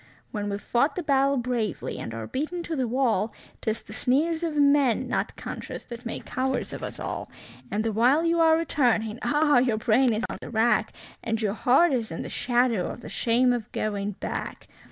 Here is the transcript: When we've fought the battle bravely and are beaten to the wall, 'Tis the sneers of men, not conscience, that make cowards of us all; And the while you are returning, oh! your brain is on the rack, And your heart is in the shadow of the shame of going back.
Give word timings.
When 0.31 0.49
we've 0.49 0.59
fought 0.59 0.95
the 0.95 1.03
battle 1.03 1.37
bravely 1.37 1.99
and 1.99 2.11
are 2.11 2.25
beaten 2.25 2.63
to 2.63 2.75
the 2.75 2.87
wall, 2.87 3.31
'Tis 3.61 3.83
the 3.83 3.93
sneers 3.93 4.41
of 4.41 4.55
men, 4.55 5.07
not 5.07 5.35
conscience, 5.35 5.83
that 5.83 6.07
make 6.07 6.25
cowards 6.25 6.73
of 6.73 6.81
us 6.81 6.99
all; 6.99 7.29
And 7.69 7.83
the 7.85 7.91
while 7.91 8.25
you 8.25 8.39
are 8.39 8.57
returning, 8.57 9.19
oh! 9.21 9.59
your 9.59 9.77
brain 9.77 10.11
is 10.11 10.23
on 10.27 10.39
the 10.41 10.49
rack, 10.49 10.91
And 11.23 11.39
your 11.39 11.53
heart 11.53 11.93
is 11.93 12.09
in 12.09 12.23
the 12.23 12.29
shadow 12.29 12.87
of 12.87 13.01
the 13.01 13.09
shame 13.09 13.53
of 13.53 13.71
going 13.73 14.13
back. 14.13 14.67